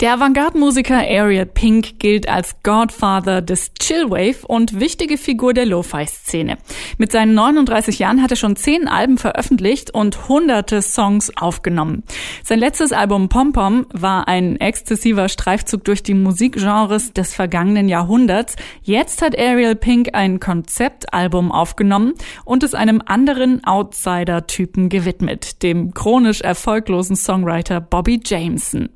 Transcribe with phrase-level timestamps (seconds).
[0.00, 6.58] Der Avantgarde-Musiker Ariel Pink gilt als Godfather des Chillwave und wichtige Figur der Lo-Fi-Szene.
[6.98, 12.02] Mit seinen 39 Jahren hat er schon zehn Alben veröffentlicht und hunderte Songs aufgenommen.
[12.44, 18.56] Sein letztes Album Pom Pom war ein exzessiver Streifzug durch die Musikgenres des vergangenen Jahrhunderts.
[18.82, 22.12] Jetzt hat Ariel Pink ein Konzeptalbum aufgenommen
[22.44, 28.90] und es einem anderen Outsider-Typen gewidmet, dem chronisch erfolglosen Songwriter Bobby Jameson.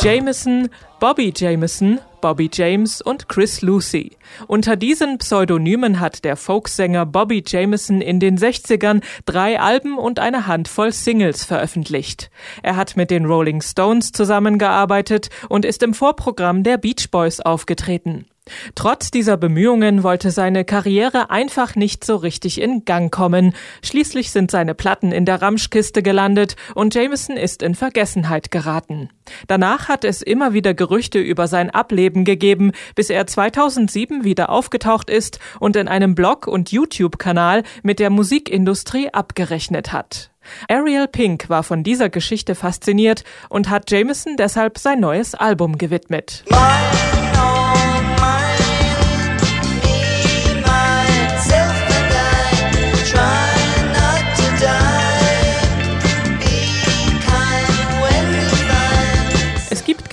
[0.00, 0.68] Jameson,
[1.00, 4.16] Bobby Jameson, Bobby James und Chris Lucy.
[4.46, 10.46] Unter diesen Pseudonymen hat der Folksänger Bobby Jameson in den 60ern drei Alben und eine
[10.46, 12.30] Handvoll Singles veröffentlicht.
[12.62, 18.26] Er hat mit den Rolling Stones zusammengearbeitet und ist im Vorprogramm der Beach Boys aufgetreten.
[18.74, 23.54] Trotz dieser Bemühungen wollte seine Karriere einfach nicht so richtig in Gang kommen.
[23.82, 29.10] Schließlich sind seine Platten in der Ramschkiste gelandet und Jameson ist in Vergessenheit geraten.
[29.46, 35.10] Danach hat es immer wieder Gerüchte über sein Ableben gegeben, bis er 2007 wieder aufgetaucht
[35.10, 40.30] ist und in einem Blog und YouTube-Kanal mit der Musikindustrie abgerechnet hat.
[40.68, 46.44] Ariel Pink war von dieser Geschichte fasziniert und hat Jameson deshalb sein neues Album gewidmet.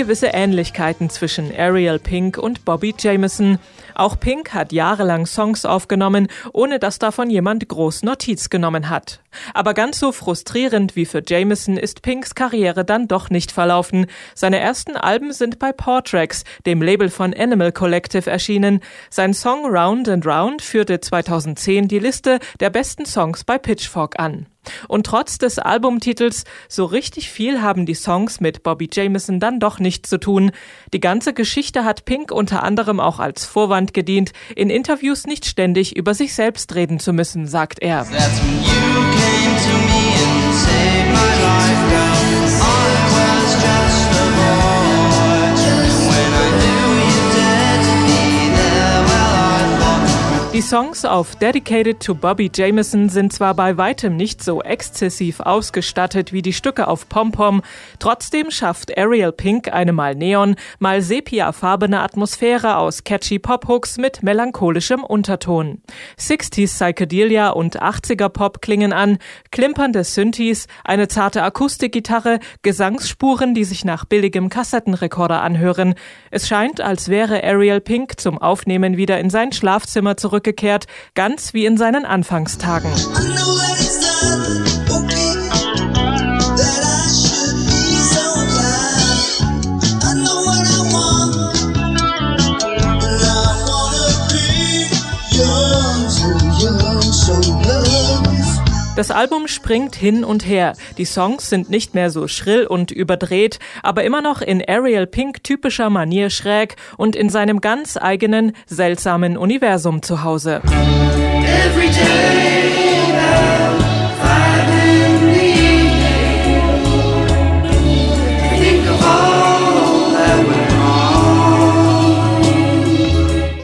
[0.05, 3.57] Gewisse Ähnlichkeiten zwischen Ariel Pink und Bobby Jameson.
[3.95, 9.21] Auch Pink hat jahrelang Songs aufgenommen, ohne dass davon jemand groß Notiz genommen hat.
[9.55, 14.05] Aber ganz so frustrierend wie für Jameson ist Pinks Karriere dann doch nicht verlaufen.
[14.35, 18.81] Seine ersten Alben sind bei Portrax, dem Label von Animal Collective, erschienen.
[19.09, 24.45] Sein Song Round and Round führte 2010 die Liste der besten Songs bei Pitchfork an.
[24.87, 29.79] Und trotz des Albumtitels, so richtig viel haben die Songs mit Bobby Jameson dann doch
[29.79, 30.51] nicht zu tun.
[30.93, 35.95] Die ganze Geschichte hat Pink unter anderem auch als Vorwand gedient, in Interviews nicht ständig
[35.95, 38.05] über sich selbst reden zu müssen, sagt er.
[50.55, 56.31] Die Songs auf Dedicated to Bobby Jameson sind zwar bei weitem nicht so exzessiv ausgestattet
[56.31, 57.61] wie die Stücke auf Pom Pom,
[57.99, 65.03] trotzdem schafft Ariel Pink eine mal Neon, mal sepiafarbene Atmosphäre aus catchy Pop-Hooks mit melancholischem
[65.03, 65.81] Unterton.
[66.17, 69.17] 60s Psychedelia und 80er Pop klingen an,
[69.51, 75.95] klimpernde Synthes, eine zarte Akustikgitarre, Gesangsspuren, die sich nach billigem Kassettenrekorder anhören.
[76.31, 80.85] Es scheint, als wäre Ariel Pink zum Aufnehmen wieder in sein Schlafzimmer zurück zurückgekehrt,
[81.15, 82.91] ganz wie in seinen Anfangstagen.
[98.95, 100.73] Das Album springt hin und her.
[100.97, 105.43] Die Songs sind nicht mehr so schrill und überdreht, aber immer noch in Ariel Pink
[105.43, 110.61] typischer Manier schräg und in seinem ganz eigenen, seltsamen Universum zu Hause.
[110.63, 112.44] Every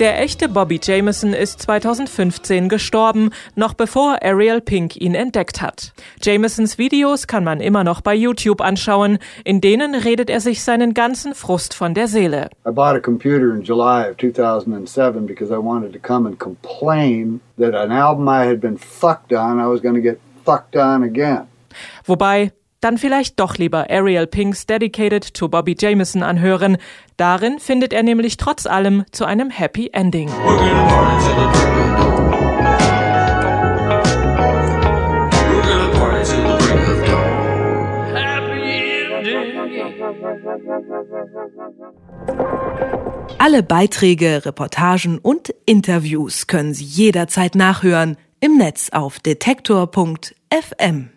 [0.01, 5.93] Der echte Bobby Jameson ist 2015 gestorben, noch bevor Ariel Pink ihn entdeckt hat.
[6.23, 10.95] Jamesons Videos kann man immer noch bei YouTube anschauen, in denen redet er sich seinen
[10.95, 12.49] ganzen Frust von der Seele.
[12.67, 17.39] I bought a computer in July of 2007 because I wanted to come and complain
[17.59, 21.03] that an album I had been fucked on, I was going to get fucked on
[21.03, 21.45] again.
[22.07, 22.51] Wobei
[22.81, 26.77] dann vielleicht doch lieber Ariel Pinks Dedicated to Bobby Jameson anhören.
[27.15, 30.29] Darin findet er nämlich trotz allem zu einem Happy Ending.
[43.37, 51.11] Alle Beiträge, Reportagen und Interviews können Sie jederzeit nachhören im Netz auf detektor.fm.